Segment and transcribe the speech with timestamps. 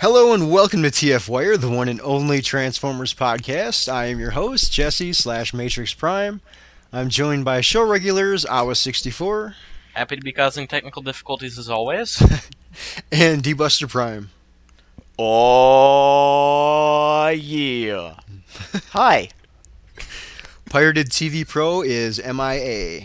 [0.00, 3.92] Hello and welcome to TF Wire, the one and only Transformers podcast.
[3.92, 6.40] I am your host, Jesse slash Matrix Prime.
[6.90, 9.54] I'm joined by show regulars Awa64
[9.92, 12.22] Happy to be causing technical difficulties as always.
[13.12, 14.30] and D-Buster Prime.
[15.18, 15.68] Oh
[17.28, 18.14] yeah.
[18.92, 19.28] Hi.
[20.70, 23.02] Pirated TV Pro is MIA.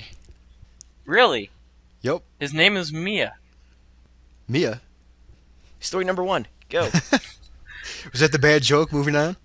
[1.06, 1.50] really?
[2.04, 3.34] Yep, His name is Mia.
[4.48, 4.80] Mia.
[5.80, 6.46] Story number one.
[6.70, 6.90] Go.
[8.12, 8.92] Was that the bad joke?
[8.92, 9.38] Moving on.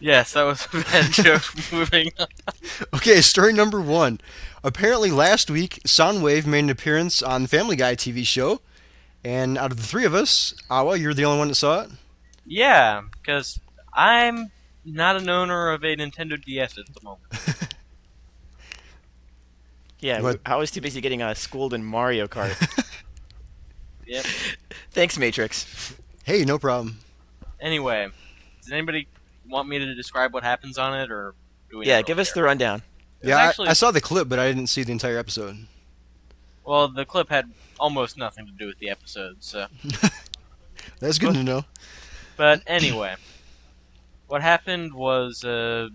[0.00, 1.42] Yes, that was a bad joke.
[1.72, 2.28] Moving on.
[2.94, 4.20] Okay, story number one.
[4.62, 8.60] Apparently, last week, Soundwave made an appearance on the Family Guy TV show,
[9.24, 11.90] and out of the three of us, Awa, you're the only one that saw it.
[12.46, 13.58] Yeah, because
[13.92, 14.52] I'm
[14.84, 17.24] not an owner of a Nintendo DS at the moment.
[20.00, 20.20] Yeah.
[20.20, 20.40] What?
[20.46, 22.54] I was too busy getting uh, schooled in Mario Kart.
[24.06, 24.24] Yep.
[24.92, 25.94] Thanks, Matrix.
[26.28, 26.98] Hey, no problem.
[27.58, 28.06] Anyway,
[28.60, 29.08] does anybody
[29.48, 31.34] want me to describe what happens on it, or
[31.70, 32.02] do we Yeah.
[32.02, 32.82] Give really us the rundown.
[33.20, 35.66] It's Yeah, I- actually- I, saw the clip, but I didn't see the entire episode.
[36.66, 39.68] Well, the clip had almost nothing to do with the episode, so.
[41.00, 41.64] That's good to know.
[42.36, 43.16] But anyway,
[44.26, 45.88] what happened was uh,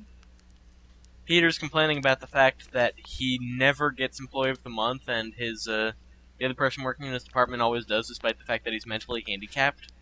[1.26, 5.68] Peter's complaining about the fact that he never gets Employee of the Month, and his
[5.68, 5.92] uh,
[6.40, 9.24] the other person working in his department always does, despite the fact that he's mentally
[9.28, 9.93] handicapped.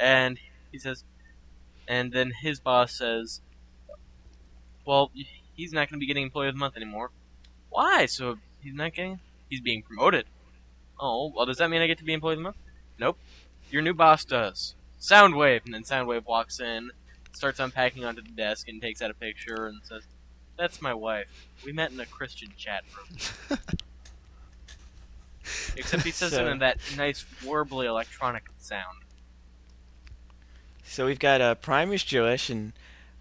[0.00, 0.38] And
[0.72, 1.04] he says,
[1.90, 3.40] and then his boss says,
[4.84, 5.10] "Well,
[5.56, 7.10] he's not going to be getting Employee of the Month anymore.
[7.68, 8.06] Why?
[8.06, 9.18] So he's not getting?
[9.48, 10.26] He's being promoted.
[11.00, 12.58] Oh, well, does that mean I get to be Employee of the Month?
[12.98, 13.18] Nope.
[13.70, 16.90] Your new boss does." Soundwave, and then Soundwave walks in,
[17.32, 20.04] starts unpacking onto the desk, and takes out a picture and says,
[20.56, 21.48] "That's my wife.
[21.64, 23.58] We met in a Christian chat room."
[25.76, 28.98] Except he says it in that nice warbly electronic sound.
[30.90, 32.72] So we've got uh, Prime is Jewish and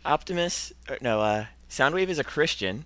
[0.03, 0.73] Optimus.
[0.89, 2.85] Or, no, uh, Soundwave is a Christian.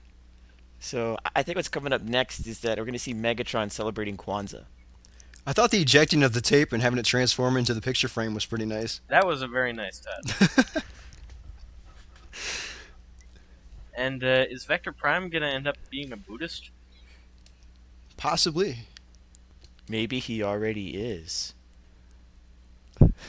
[0.81, 3.71] So I- I think what's coming up next is that we're going to see Megatron
[3.71, 4.65] celebrating Kwanzaa.
[5.47, 8.33] I thought the ejecting of the tape and having it transform into the picture frame
[8.33, 8.99] was pretty nice.
[9.07, 10.83] That was a very nice touch.
[13.95, 16.71] And uh, is Vector Prime gonna end up being a Buddhist?
[18.17, 18.87] Possibly.
[19.87, 21.53] Maybe he already is.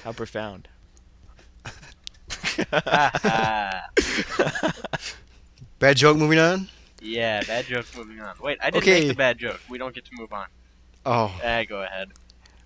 [0.04, 0.69] How profound.
[5.78, 6.16] Bad joke.
[6.16, 6.69] Moving on.
[7.03, 7.87] yeah, bad joke.
[7.97, 8.34] Moving on.
[8.41, 9.00] Wait, I didn't Okay.
[9.00, 9.60] make the bad joke.
[9.69, 10.47] We don't get to move on.
[11.04, 11.38] Oh.
[11.44, 12.12] Ah, go ahead.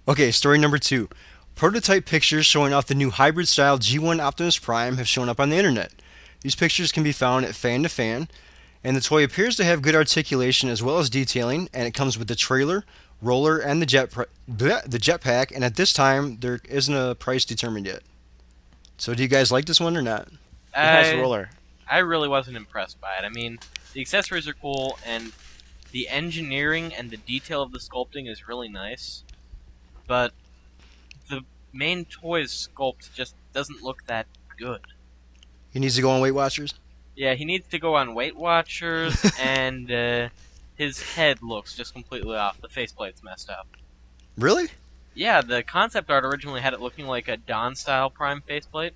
[0.06, 1.08] Okay, story number two.
[1.56, 5.50] Prototype pictures showing off the new hybrid style G1 Optimus Prime have shown up on
[5.50, 5.92] the internet.
[6.42, 8.28] These pictures can be found at Fan to Fan,
[8.84, 12.16] and the toy appears to have good articulation as well as detailing, and it comes
[12.16, 12.84] with the trailer,
[13.20, 15.50] roller, and the jet pr- bleh, the jetpack.
[15.52, 18.02] And at this time, there isn't a price determined yet.
[18.98, 20.26] So, do you guys like this one or not?
[20.28, 20.36] It
[20.74, 21.50] has I- roller.
[21.90, 23.24] I really wasn't impressed by it.
[23.24, 23.58] I mean,
[23.94, 25.32] the accessories are cool, and
[25.90, 29.24] the engineering and the detail of the sculpting is really nice,
[30.06, 30.32] but
[31.30, 31.42] the
[31.72, 34.26] main toy's sculpt just doesn't look that
[34.58, 34.82] good.
[35.70, 36.74] He needs to go on Weight Watchers.
[37.16, 40.28] Yeah, he needs to go on Weight Watchers, and uh,
[40.76, 42.60] his head looks just completely off.
[42.60, 43.66] The faceplate's messed up.
[44.36, 44.68] Really?
[45.18, 48.92] Yeah, the concept art originally had it looking like a Don style Prime faceplate,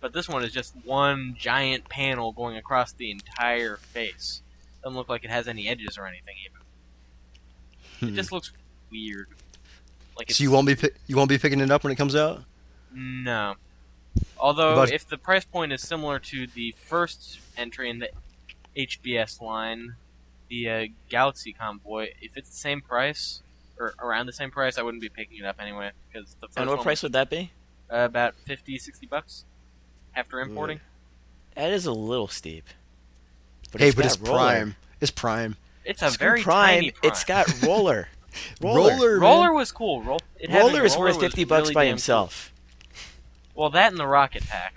[0.00, 4.40] but this one is just one giant panel going across the entire face.
[4.82, 8.08] Doesn't look like it has any edges or anything even.
[8.08, 8.16] It Hmm.
[8.16, 8.50] just looks
[8.90, 9.28] weird.
[10.16, 12.16] Like So you won't be pi- you won't be picking it up when it comes
[12.16, 12.44] out.
[12.92, 13.56] no.
[14.38, 18.10] Although But- if the price point is similar to the first entry in the
[18.74, 19.96] HBS line,
[20.48, 23.42] the uh, Galaxy Convoy, if it's the same price
[23.78, 26.58] or around the same price, I wouldn't be picking it up anyway because the first
[26.58, 27.52] And what one price would that be?
[27.90, 29.44] Uh, about 50, 60 bucks
[30.14, 30.80] after importing.
[31.54, 32.64] That is a little steep.
[33.72, 34.34] But hey, but got it's roller.
[34.38, 34.76] Prime.
[35.00, 35.56] It's Prime.
[35.84, 36.74] It's a Screw very prime.
[36.76, 37.10] tiny prime.
[37.12, 38.08] It's got roller.
[38.60, 39.12] Roller.
[39.12, 39.20] man.
[39.20, 40.02] roller was cool.
[40.02, 42.52] Roll, it having Roller is roller worth was fifty bucks really by damn himself.
[43.54, 43.62] cool.
[43.62, 44.74] Well, that and the rocket pack.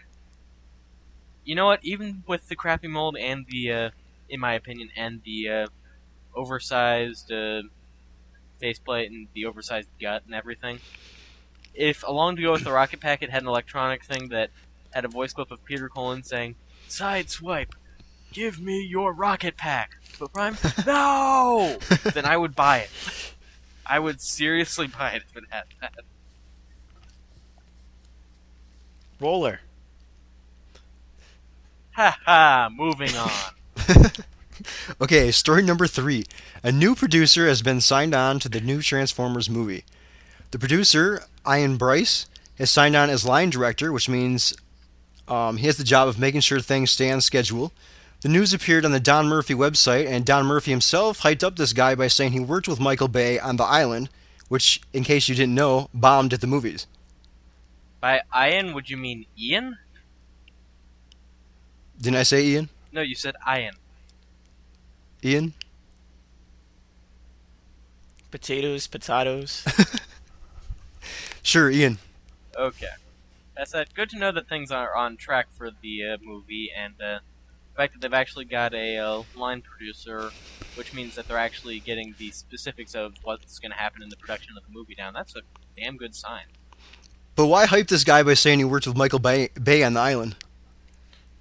[1.43, 1.79] You know what?
[1.83, 3.89] Even with the crappy mold and the, uh,
[4.29, 5.67] in my opinion, and the uh,
[6.35, 7.63] oversized uh,
[8.61, 10.79] faceplate and the oversized gut and everything,
[11.73, 14.49] if along to go with the rocket pack, it had an electronic thing that
[14.91, 16.55] had a voice clip of Peter Cullen saying,
[16.87, 17.73] "Side swipe,
[18.31, 21.77] give me your rocket pack." But Prime, no.
[22.13, 22.89] then I would buy it.
[23.85, 25.93] I would seriously buy it if it had that.
[29.19, 29.61] Roller.
[31.93, 32.69] Ha ha.
[32.71, 34.11] Moving on.
[35.01, 36.23] Okay, story number three.
[36.63, 39.83] A new producer has been signed on to the new Transformers movie.
[40.51, 42.27] The producer, Ian Bryce,
[42.59, 44.53] has signed on as line director, which means
[45.27, 47.71] um, he has the job of making sure things stay on schedule.
[48.21, 51.73] The news appeared on the Don Murphy website, and Don Murphy himself hyped up this
[51.73, 54.09] guy by saying he worked with Michael Bay on The Island,
[54.47, 56.85] which, in case you didn't know, bombed at the movies.
[57.99, 59.77] By Ian, would you mean Ian?
[61.99, 62.69] Didn't I say Ian?
[62.91, 63.73] No, you said Ian.
[65.23, 65.53] Ian?
[68.31, 69.65] Potatoes, potatoes.
[71.43, 71.97] Sure, Ian.
[72.55, 72.85] Okay.
[73.57, 73.93] That's that.
[73.95, 77.19] Good to know that things are on track for the uh, movie, and uh,
[77.71, 80.29] the fact that they've actually got a uh, line producer,
[80.75, 84.15] which means that they're actually getting the specifics of what's going to happen in the
[84.15, 85.13] production of the movie down.
[85.13, 85.41] That's a
[85.75, 86.43] damn good sign.
[87.35, 89.99] But why hype this guy by saying he worked with Michael Bay, Bay on The
[90.01, 90.35] Island?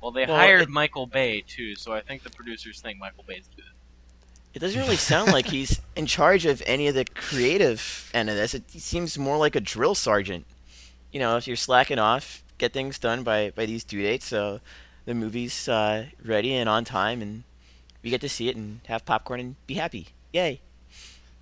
[0.00, 3.24] Well, they Well, hired it- Michael Bay too, so I think the producers think Michael
[3.28, 3.64] Bay's good.
[4.52, 8.36] It doesn't really sound like he's in charge of any of the creative end of
[8.36, 8.54] this.
[8.54, 10.46] It seems more like a drill sergeant.
[11.12, 14.60] You know, if you're slacking off, get things done by, by these due dates so
[15.06, 17.44] the movie's uh, ready and on time and
[18.02, 20.08] we get to see it and have popcorn and be happy.
[20.32, 20.60] Yay.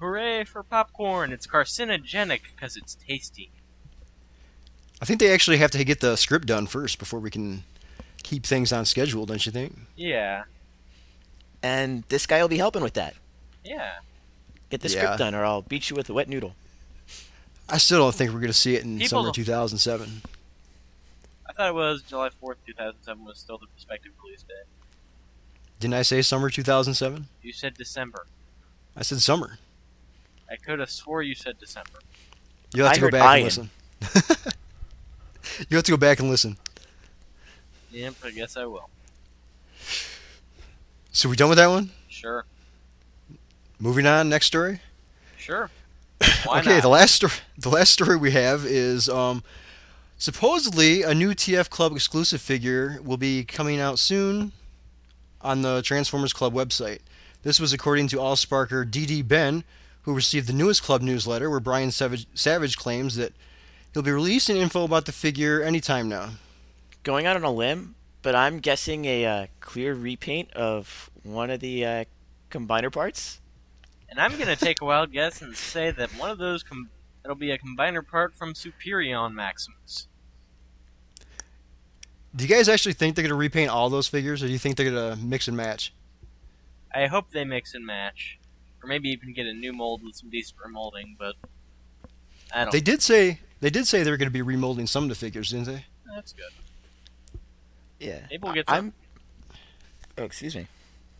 [0.01, 1.33] Hooray for popcorn!
[1.33, 3.51] It's carcinogenic because it's tasty.
[5.03, 7.65] I think they actually have to get the script done first before we can
[8.23, 9.77] keep things on schedule, don't you think?
[9.97, 10.45] Yeah,
[11.63, 13.15] And this guy will be helping with that.
[13.65, 13.99] yeah.
[14.71, 14.99] Get the Yeah.
[15.01, 16.55] script done or I'll beat you with a wet noodle.
[17.71, 20.21] I still don't think we're going to see it in People- summer 2007.
[21.49, 24.67] I thought it was July fourth, two thousand seven was still the prospective release date.
[25.81, 27.29] Didn't I say summer 2007?
[27.43, 28.27] You said December.
[28.95, 29.59] I said summer.
[30.51, 31.99] I could have swore you said December.
[32.75, 33.35] You'll have I to go back Ian.
[33.37, 33.71] and listen.
[35.71, 36.59] you have to go back and listen.
[37.91, 38.91] Yep, I guess I will.
[41.13, 41.91] So we done with that one?
[42.09, 42.45] Sure,
[43.81, 44.81] Moving on, next story.
[45.37, 45.71] sure.
[46.45, 46.83] Why okay, not?
[46.83, 49.45] the last story, the last story we have is um,
[50.19, 54.51] supposedly a new TF Club exclusive figure will be coming out soon
[55.41, 56.99] on the Transformers Club website.
[57.45, 59.63] This was according to Allsparker DD Ben,
[60.03, 63.33] who received the newest club newsletter, where Brian Savage, Savage claims that
[63.95, 66.31] he'll be releasing info about the figure anytime now.
[67.05, 67.95] Going out on a limb,
[68.29, 72.05] but I'm guessing a uh, clear repaint of one of the uh,
[72.51, 73.41] combiner parts.
[74.11, 76.91] And I'm gonna take a wild guess and say that one of those com-
[77.25, 80.09] it'll be a combiner part from Superion Maximus.
[82.37, 84.59] Do you guys actually think they're going to repaint all those figures, or do you
[84.59, 85.95] think they're going to mix and match?
[86.95, 88.39] I hope they mix and match,
[88.83, 91.17] or maybe even get a new mold with some decent remolding.
[91.19, 91.37] But
[92.55, 92.73] I don't.
[92.73, 95.15] They did say they did say they were going to be remolding some of the
[95.15, 95.87] figures, didn't they?
[96.15, 96.53] That's good.
[98.01, 98.21] Yeah.
[98.31, 98.87] Maybe we'll get I- some.
[98.87, 98.93] I'm.
[100.19, 100.67] Oh, excuse me.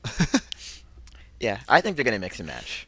[1.41, 2.87] yeah, I think they're gonna mix and match.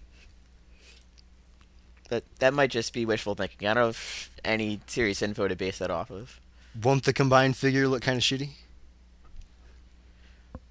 [2.09, 3.69] But that might just be wishful thinking.
[3.69, 6.41] I don't have any serious info to base that off of.
[6.83, 8.51] Won't the combined figure look kind of shitty?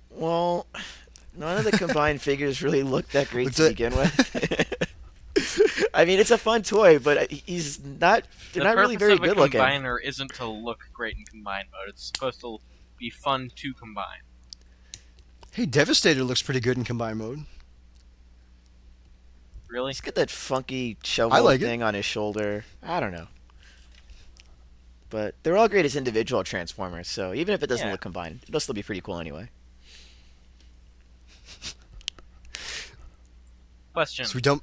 [0.09, 0.65] Well,
[1.35, 4.75] none of the combined figures really look that great Looked to at- begin with.
[5.93, 8.23] I mean, it's a fun toy, but he's not.
[8.53, 9.61] They're the not really purpose very of a good looking.
[9.61, 11.89] combiner isn't to look great in combined mode.
[11.89, 12.59] It's supposed to
[12.99, 14.21] be fun to combine.
[15.51, 17.45] Hey, Devastator looks pretty good in combined mode.
[19.67, 19.89] Really?
[19.91, 21.65] He's got that funky shovel I like it.
[21.65, 22.65] thing on his shoulder.
[22.81, 23.27] I don't know.
[25.09, 27.91] But they're all great as individual Transformers, so even if it doesn't Yeah.
[27.93, 29.49] look combined, it'll still be pretty cool anyway.
[33.93, 34.61] Question: So we don't.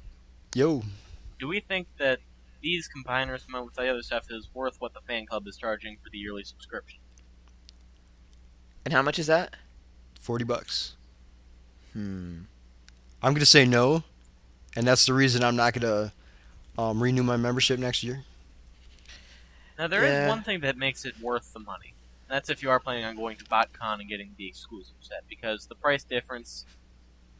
[0.55, 0.83] Yo,
[1.39, 2.19] Do we think that
[2.61, 5.97] these combiners, along with the other stuff, is worth what the fan club is charging
[5.97, 6.99] for the yearly subscription?
[8.87, 9.53] And how much is that?
[10.21, 10.95] forty bucks.
[11.91, 12.43] Hmm.
[13.21, 14.03] I'm gonna say no,
[14.77, 16.13] and that's the reason I'm not gonna
[16.77, 18.23] um, renew my membership next year.
[19.77, 20.29] Now there is Yeah.
[20.29, 21.95] one thing that makes it worth the money.
[22.29, 25.65] That's if you are planning on going to BotCon and getting the exclusive set, because
[25.67, 26.63] the price difference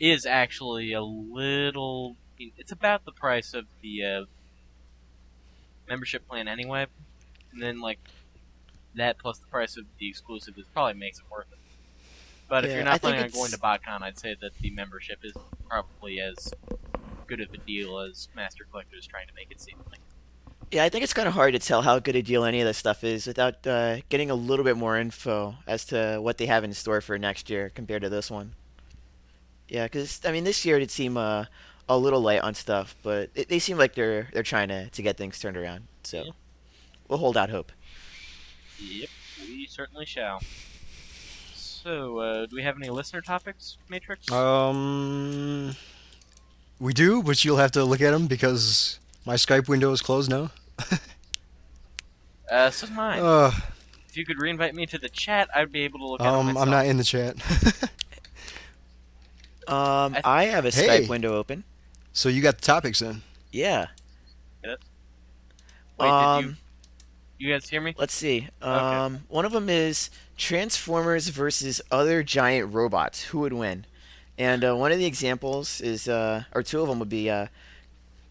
[0.02, 2.18] is actually a little.
[2.38, 4.26] It's about the price of the uh,
[5.88, 6.88] membership plan anyway,
[7.54, 8.00] and then like
[8.98, 11.58] that plus the price of the exclusive is probably makes it worth it.
[12.50, 15.20] But if you're not think planning on going to BotCon, I'd say that the membership
[15.24, 15.34] is
[15.68, 16.54] probably as
[17.28, 20.00] good of a deal as Master Collector is trying to make it seem like.
[20.72, 22.68] Yeah, I think it's kind of hard to tell how good a deal any of
[22.68, 26.46] this stuff is without uh, getting a little bit more info as to what they
[26.46, 28.54] have in store for next year compared to this one.
[29.70, 31.46] Yeah, because I mean, this year it seem uh,
[31.90, 35.02] a little light on stuff, but it, they seem like they're they're trying to, to
[35.02, 35.88] get things turned around.
[36.04, 36.32] So Yeah.
[37.08, 37.72] we'll hold out hope.
[38.80, 39.10] Yep,
[39.42, 40.42] we certainly shall.
[41.56, 44.32] So, uh, do we have any listener topics, Matrix?
[44.32, 45.76] Um,
[46.80, 50.30] we do, but you'll have to look at them because my Skype window is closed
[50.30, 50.52] now.
[52.50, 53.20] Uh, so mine.
[53.22, 53.52] Uh,
[54.08, 56.30] if you could reinvite me to the chat, I'd be able to look at it
[56.30, 56.64] um, myself.
[56.64, 57.36] I'm not in the chat.
[59.68, 60.88] Um, I- I have a Hey.
[61.02, 61.66] Skype window open.
[62.14, 63.22] so you got the topics then.
[63.52, 63.88] Yeah.
[64.64, 64.78] Wait,
[66.00, 66.56] did um, you?
[67.40, 67.94] You guys hear me?
[67.98, 68.48] Let's see.
[68.62, 73.26] Um, one of them is Transformers versus other giant robots.
[73.26, 73.86] Who would win?
[74.40, 77.48] And uh, one of the examples is, uh, or two of them would be uh,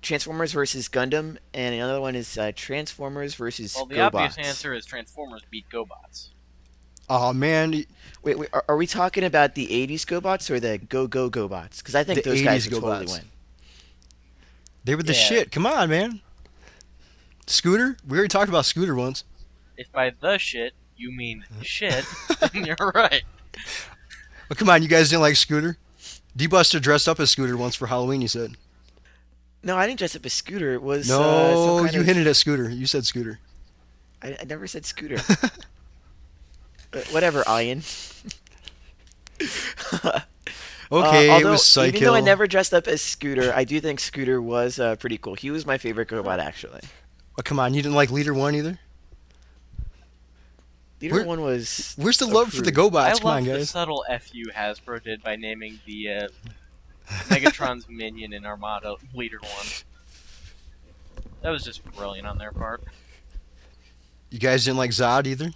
[0.02, 4.14] Transformers versus Gundam, and another one is uh, Transformers versus Well, the GoBots.
[4.14, 6.28] obvious answer is Transformers beat GoBots.
[7.08, 7.84] Oh man,
[8.24, 11.78] Wait, wait, are, are we talking about the '80s GoBots or the Go Go GoBots?
[11.78, 13.12] Because I think The those guys would totally GoBots.
[13.12, 13.24] win.
[14.84, 15.18] they were the Yeah.
[15.18, 15.52] shit.
[15.52, 16.20] Come on, man.
[17.46, 19.24] Scooter, we already talked about Scooter once.
[19.76, 22.04] If by the shit you mean shit,
[22.52, 23.22] then you're right.
[24.48, 25.76] But come on, you guys didn't like Scooter?
[26.36, 28.20] D-Buster dressed up as Scooter once for Halloween.
[28.20, 28.56] You said
[29.62, 30.74] No, I didn't dress up as Scooter.
[30.74, 31.86] It was uh, no.
[31.86, 32.68] some you of- hinted at Scooter.
[32.70, 33.38] You said Scooter.
[34.22, 35.18] I, I never said Scooter.
[36.92, 37.82] Uh, whatever, Ian.
[39.42, 40.22] Okay,
[40.92, 41.88] Uh, it although, was Psycho.
[41.96, 45.18] Even though I never dressed up as Scooter, I do think Scooter was uh, pretty
[45.18, 45.34] cool.
[45.34, 46.80] He was my favorite robot, actually.
[47.38, 48.78] Oh, come on, you didn't like Leader One either.
[51.00, 51.94] Leader Where- one was.
[51.98, 52.94] Where's the love for the approved.
[52.94, 53.02] GoBots?
[53.04, 56.28] I Come love on, the subtle fu Hasbro did by naming the uh,
[57.28, 59.66] Megatron's minion in Armada Leader One.
[61.42, 62.82] That was just brilliant on their part.
[64.30, 65.52] You guys didn't like Zod either.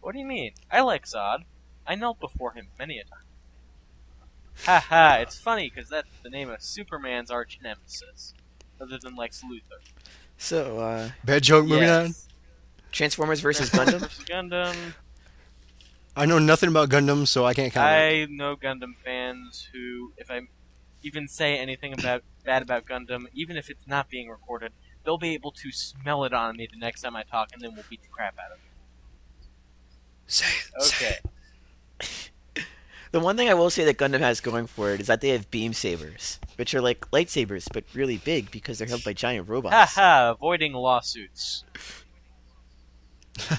[0.00, 0.52] What do you mean?
[0.70, 1.44] I like Zod.
[1.86, 3.20] I knelt before him many a time.
[4.64, 5.16] Ha ha!
[5.20, 8.34] It's funny because that's the name of Superman's arch nemesis,
[8.80, 9.80] other than Lex Luthor.
[10.38, 11.66] So, uh, Bad joke.
[11.66, 12.14] Moving on.
[12.92, 14.00] Transformers versus Gundam.
[14.26, 14.94] Gundam.
[16.14, 17.92] I know nothing about Gundam, so I can't comment.
[17.92, 20.42] I know Gundam fans who, if I
[21.02, 24.72] even say anything about bad about Gundam, even if it's not being recorded,
[25.04, 27.74] they'll be able to smell it on me the next time I talk, and then
[27.74, 28.64] we'll beat the crap out of it.
[30.26, 30.82] Say it.
[30.82, 31.14] say Okay.
[31.22, 31.25] it.
[33.16, 35.30] The one thing I will say that Gundam has going for it is that they
[35.30, 39.48] have beam sabers, which are like lightsabers but really big because they're held by giant
[39.48, 39.94] robots.
[39.94, 41.64] Haha, Avoiding lawsuits.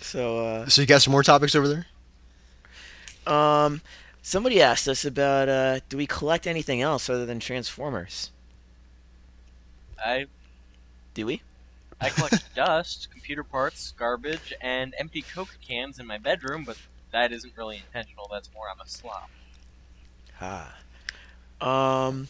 [0.00, 1.86] so, uh, So you got some more topics over there?
[3.26, 3.80] um,
[4.22, 8.30] somebody asked us about uh, do we collect anything else other than Transformers?
[9.98, 10.26] I
[11.14, 11.42] Do we?
[12.02, 16.76] I collect dust, computer parts, garbage, and empty Coke cans in my bedroom, but
[17.12, 18.28] that isn't really intentional.
[18.30, 19.28] That's more I'm a slob.
[20.40, 20.76] Ah.
[21.60, 22.26] Um,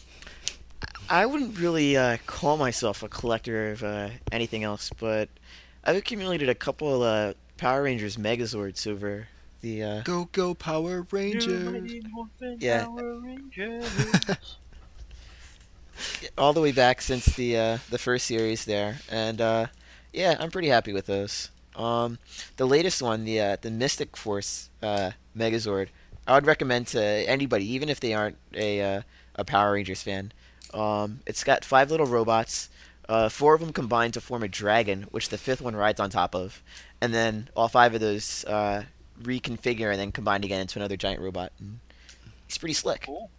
[1.09, 5.31] I wouldn't really uh, call myself a collector of uh, anything else, but
[5.85, 9.29] I've accumulated a couple uh, Power Rangers Megazords over
[9.63, 9.83] the.
[9.83, 12.03] Uh, Go go Power Rangers.
[12.59, 12.85] Yeah.
[12.85, 13.89] Power Rangers.
[16.39, 19.67] all the way back since the uh, the first series there, and uh,
[20.13, 21.51] yeah, I'm pretty happy with those.
[21.77, 22.19] Um,
[22.57, 25.89] the latest one, the uh, the Mystic Force uh, Megazord,
[26.27, 29.03] I would recommend to anybody, even if they aren't a uh,
[29.37, 30.33] a Power Rangers fan.
[30.75, 32.69] Um, it's got five little robots.
[33.09, 36.09] Uh, four of them combine to form a dragon, which the fifth one rides on
[36.09, 36.63] top of,
[37.01, 38.45] and then all five of those
[39.23, 41.53] reconfigure and then combine again into another giant robot.
[42.47, 43.03] He's pretty slick.
[43.03, 43.31] cool.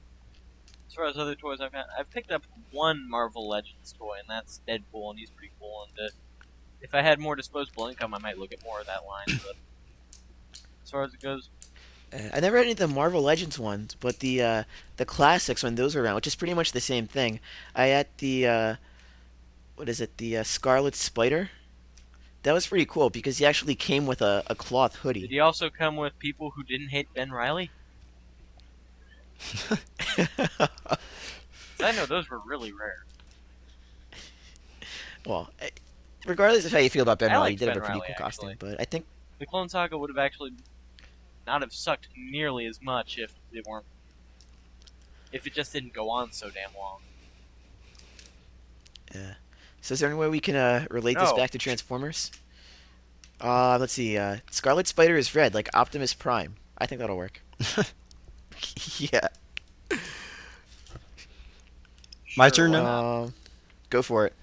[0.93, 4.29] As far as other toys I've had, I've picked up one Marvel Legends toy, and
[4.29, 5.88] that's Deadpool, and he's pretty cool.
[5.89, 6.12] And uh,
[6.81, 9.39] if I had more disposable income, I might look at more of that line.
[9.43, 9.55] But
[10.83, 11.50] as far as it goes,
[12.13, 14.63] Uh, I never had any of the Marvel Legends ones, but the uh,
[14.97, 17.39] the classics when those were around, which is pretty much the same thing.
[17.73, 18.75] I had the uh,
[19.75, 20.19] what is it?
[20.19, 21.50] The uh, Scarlet Spider.
[22.43, 25.21] That was pretty cool because he actually came with a, a cloth hoodie.
[25.21, 27.71] did he also come with people who didn't hate Ben Reilly?
[31.79, 33.05] I know those were really rare.
[35.25, 35.69] well, eh,
[36.25, 38.07] regardless of how you feel about Ben I Reilly, he did have a pretty Reilly,
[38.17, 38.55] cool costume.
[38.59, 39.05] But I think
[39.39, 40.51] The Clone Saga would have actually
[41.45, 43.85] not have sucked nearly as much if it weren't
[45.31, 47.00] if it just didn't go on so damn long.
[49.13, 49.33] Yeah.
[49.81, 49.93] so.
[49.93, 52.31] Is there any way we can uh, relate this back to Transformers?
[53.41, 54.17] Uh, let's see.
[54.17, 56.55] Uh, Scarlet Spider is red, like Optimus Prime.
[56.77, 57.41] I think that'll work.
[58.98, 59.27] yeah.
[62.36, 62.83] My turn now?
[62.83, 63.24] not?
[63.24, 63.33] Um,
[63.89, 64.33] go for it.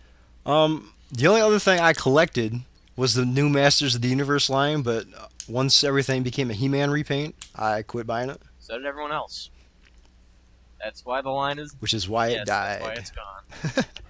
[0.47, 2.61] Um, the only other thing I collected
[2.97, 6.91] was the new Masters of the Universe line, but uh, once everything became a He-Man
[6.91, 9.51] repaint, I quit buying it, So did everyone else.
[10.83, 12.99] That's why the line is which is why yes, it that's why died.
[12.99, 13.11] it's
[13.75, 13.85] gone.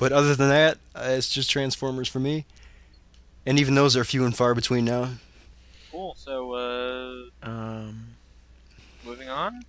[0.00, 2.46] But other than that, uh, it's just Transformers for me.
[3.44, 5.10] And even those are few and far between now.
[6.20, 8.14] So uh Um,
[9.06, 9.62] moving on.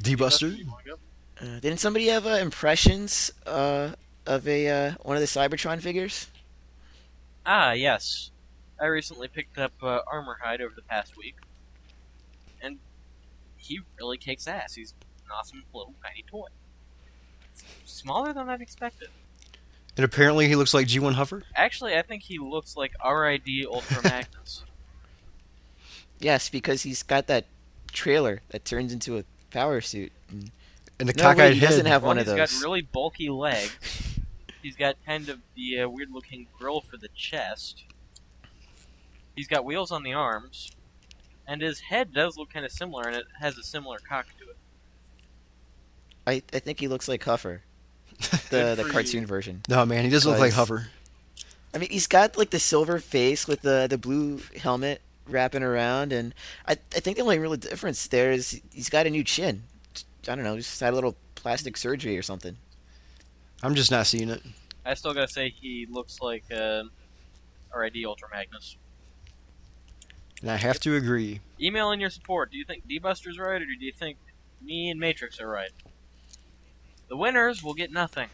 [0.00, 0.46] D-Buster?
[0.46, 0.98] you wanna go?
[1.40, 3.90] Uh, didn't somebody have uh, impressions uh,
[4.24, 6.28] of a uh, one of the Cybertron figures?
[7.44, 8.30] Ah, yes.
[8.80, 11.34] I recently picked up uh, Armorhide over the past week,
[12.62, 12.78] and
[13.56, 14.74] he really kicks ass.
[14.74, 16.46] He's an awesome little tiny toy.
[17.84, 19.08] Smaller than I'd expected.
[19.96, 21.42] And apparently he looks like G1 Huffer.
[21.56, 24.62] Actually, I think he looks like RID Ultra Magnus.
[26.22, 27.44] Yes, because he's got that
[27.92, 30.12] trailer that turns into a power suit.
[30.30, 30.50] And
[30.98, 32.52] And the No, cockeyed wait, he doesn't have well, one of he's those.
[32.54, 33.76] got really bulky legs.
[34.62, 37.82] He's got kind of the uh, weird-looking grill for the chest.
[39.34, 40.70] He's got wheels on the arms,
[41.48, 44.44] and his head does look kind of similar, and it has a similar cock to
[44.50, 44.56] it.
[46.28, 47.60] I, I think he looks like Huffer,
[48.50, 49.26] the the cartoon you.
[49.26, 49.62] version.
[49.68, 50.84] no man, he does look like Because- Huffer.
[51.74, 56.12] I mean, he's got like the silver face with the the blue helmet wrapping around,
[56.12, 56.34] and
[56.66, 59.64] I I think the only real difference there is he's got a new chin.
[60.28, 62.56] I don't know, just had a little plastic surgery or something.
[63.62, 64.42] I'm just not seeing it.
[64.84, 66.84] I still gotta say he looks like uh,
[67.76, 68.76] RID Ultra Magnus.
[70.40, 71.40] And I have to agree.
[71.60, 72.50] Email in your support.
[72.50, 74.18] Do you think D-Buster's right, or do you think
[74.60, 75.70] me and Matrix are right?
[77.08, 78.28] The winners will get nothing.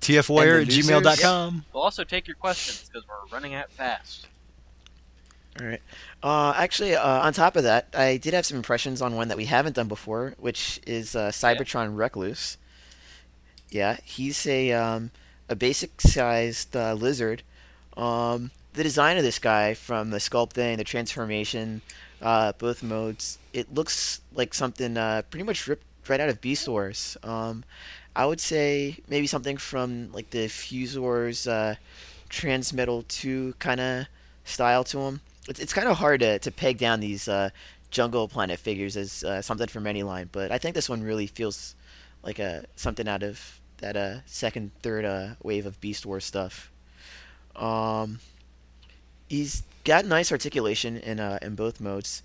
[0.00, 1.64] TFWire And at gmail.com.
[1.72, 4.26] We'll also take your questions because we're running out fast.
[5.60, 5.82] All right.
[6.22, 9.36] Uh, actually, uh, on top of that, I did have some impressions on one that
[9.36, 12.56] we haven't done before, which is uh, Cybertron Recluse.
[13.70, 15.12] Yeah, he's a um,
[15.48, 17.42] a basic sized uh, lizard.
[17.96, 21.82] Um, the design of this guy, from the sculpting, the transformation,
[22.20, 26.66] uh, both modes, it looks like something uh, pretty much ripped right out of Beast
[26.66, 27.16] Wars.
[27.22, 27.62] Um,
[28.16, 31.74] I would say maybe something from like the uh,
[32.28, 34.06] Transmetal 2 kind of
[34.44, 37.50] style to him it's, it's kind of hard to, to peg down these uh,
[37.90, 41.26] jungle planet figures as uh, something from any line, but I think this one really
[41.26, 41.74] feels
[42.22, 46.70] like a something out of that uh, second, third uh, wave of Beast Wars stuff.
[47.54, 48.18] Um,
[49.28, 52.22] he's got nice articulation in uh, in both modes.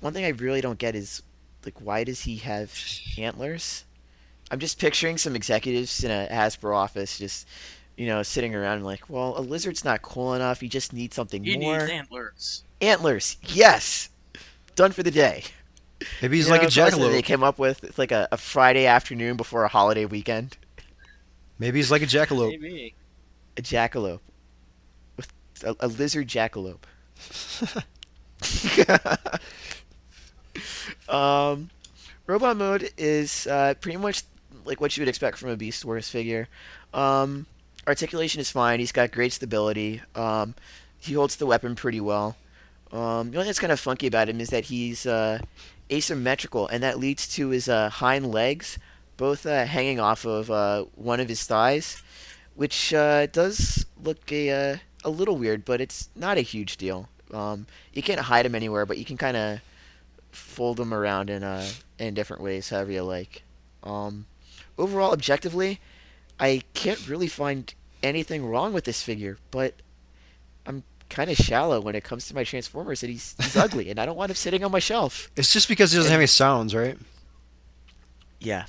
[0.00, 1.22] One thing I really don't get is
[1.64, 2.72] like why does he have
[3.18, 3.84] antlers?
[4.50, 7.46] I'm just picturing some executives in a Hasbro office just
[8.00, 10.62] you know, sitting around and like, well, a lizard's not cool enough.
[10.62, 11.80] You just need something He more.
[11.80, 12.64] needs antlers.
[12.80, 14.08] Antlers, yes,
[14.74, 15.44] done for the day.
[16.22, 17.12] Maybe he's You like know, a jackalope.
[17.12, 20.56] They came up with it's like a, a Friday afternoon before a holiday weekend.
[21.58, 22.58] Maybe he's like a jackalope.
[22.58, 22.94] Maybe.
[23.58, 24.20] A jackalope,
[25.18, 25.30] with
[25.62, 26.78] a, a lizard jackalope.
[31.10, 31.68] um,
[32.26, 34.22] robot mode is uh, pretty much
[34.64, 36.48] like what you would expect from a Beast Wars figure.
[36.94, 37.44] Um,
[37.90, 38.80] articulation is fine.
[38.80, 40.00] He's got great stability.
[40.14, 40.54] Um,
[40.98, 42.36] he holds the weapon pretty well.
[42.92, 45.40] Um, the only thing that's kind of funky about him is that he's uh,
[45.90, 48.78] asymmetrical, and that leads to his uh, hind legs
[49.16, 52.02] both uh, hanging off of uh, one of his thighs,
[52.54, 57.08] which uh, does look a uh, a little weird, but it's not a huge deal.
[57.32, 59.60] Um, you can't hide him anywhere, but you can kind of
[60.32, 61.42] fold him around in
[61.98, 63.42] in different ways, however you like.
[63.82, 64.26] Um,
[64.78, 65.80] overall, objectively,
[66.38, 67.72] I can't really find
[68.02, 69.74] anything wrong with this figure, but
[70.66, 73.98] I'm kind of shallow when it comes to my Transformers, and he's, he's ugly, and
[73.98, 75.30] I don't want him sitting on my shelf.
[75.36, 76.96] It's just because he doesn't have any sounds, right?
[78.38, 78.66] Yeah,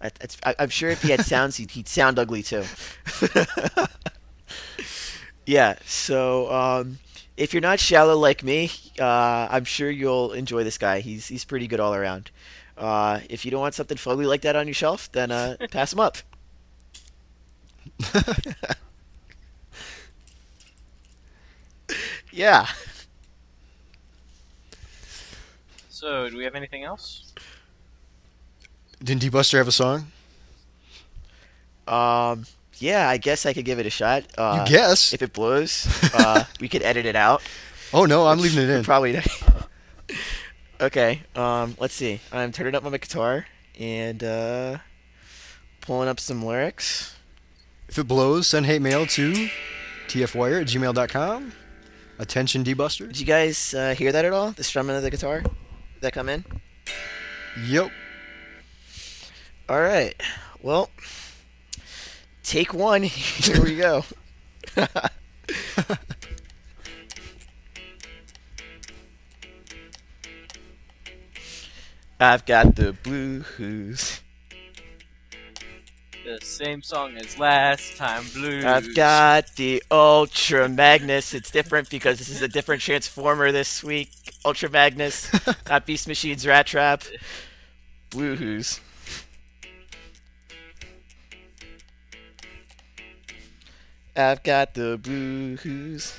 [0.00, 0.10] I,
[0.58, 2.64] I'm sure if he had sounds, he'd, he'd sound ugly too.
[5.46, 6.98] yeah, so um,
[7.36, 11.00] if you're not shallow like me, uh, I'm sure you'll enjoy this guy.
[11.00, 12.30] He's he's pretty good all around.
[12.76, 15.92] Uh, if you don't want something fugly like that on your shelf, then uh, pass
[15.92, 16.18] him up.
[22.32, 22.66] yeah.
[25.88, 27.32] So, do we have anything else?
[29.02, 30.12] Didn't D-Buster have a song?
[31.88, 32.46] Um,
[32.78, 34.24] yeah, I guess I could give it a shot.
[34.36, 35.12] Uh, you guess.
[35.12, 37.42] If it blows, uh, we could edit it out.
[37.92, 38.84] oh no, I'm leaving it in.
[38.84, 39.20] Probably.
[40.80, 41.22] okay.
[41.34, 41.76] Um.
[41.80, 42.20] Let's see.
[42.32, 43.46] I'm turning up my guitar
[43.78, 44.78] and uh,
[45.80, 47.16] pulling up some lyrics.
[47.88, 49.48] If it blows, send hate mail to
[50.08, 51.52] tfwire at gmail.com.
[52.18, 53.06] Attention, D-Buster.
[53.06, 54.50] Did you guys uh, hear that at all?
[54.50, 55.40] The strumming of the guitar?
[55.40, 55.52] Did
[56.00, 56.44] that come in?
[57.66, 57.90] Yep.
[59.68, 60.20] All right.
[60.62, 60.90] Well,
[62.42, 63.02] take one.
[63.04, 64.04] Here we go.
[72.20, 74.20] I've got the blues.
[76.28, 78.62] The same song as last time, Blues.
[78.62, 81.32] I've got the Ultra Magnus.
[81.32, 84.10] It's different because this is a different Transformer this week.
[84.44, 85.32] Ultra Magnus,
[85.70, 87.08] not Beast Machine's Rattrap.
[88.10, 88.78] blues.
[94.14, 96.14] I've got the blues.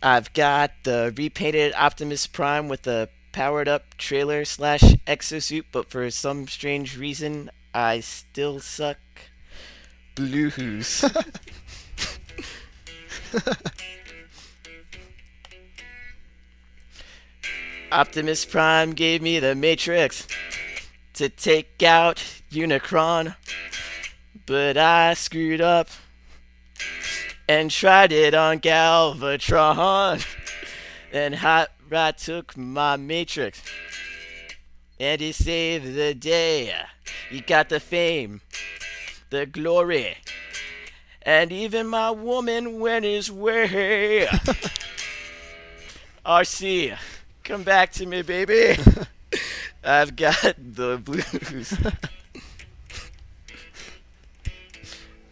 [0.00, 6.10] I've got the repainted Optimus Prime with the powered up trailer slash exosuit, but for
[6.10, 8.98] some strange reason, I still suck
[10.14, 11.04] blues.
[17.90, 20.26] Optimus Prime gave me the Matrix
[21.14, 22.16] to take out
[22.50, 23.34] Unicron,
[24.44, 25.88] but I screwed up
[27.48, 30.24] and tried it on Galvatron.
[31.10, 33.62] And Hot Rod took my Matrix,
[35.00, 36.74] and he saved the day.
[37.30, 38.42] He got the fame,
[39.30, 40.18] the glory,
[41.22, 44.26] and even my woman went his way.
[46.26, 46.94] Arcee,
[47.42, 48.76] come back to me, baby.
[49.84, 51.72] I've got the blues.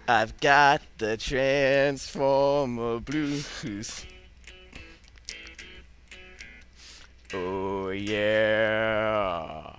[0.08, 4.06] I've got the Transformer blues.
[7.34, 9.74] Oh yeah.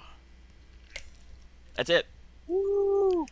[1.76, 2.08] That's it.
[2.48, 3.26] Woo!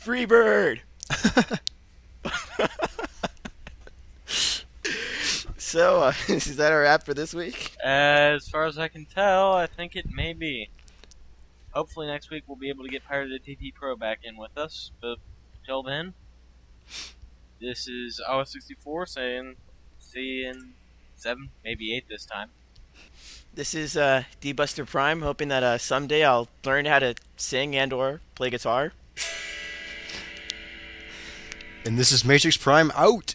[0.00, 0.80] Freebird.
[5.56, 7.76] so, uh, is that a wrap for this week?
[7.82, 10.70] As far as I can tell, I think it may be.
[11.70, 14.36] Hopefully next week we'll be able to get Pirate of the TT Pro back in
[14.36, 14.90] with us.
[15.00, 15.18] But
[15.64, 16.14] till then,
[17.60, 19.56] this is OS64 saying
[20.14, 20.72] see you in
[21.16, 22.50] seven, maybe eight this time.
[23.52, 27.92] This is uh, D-Buster Prime, hoping that uh, someday I'll learn how to sing and
[27.92, 28.92] or play guitar.
[31.84, 33.34] And this is Matrix Prime out.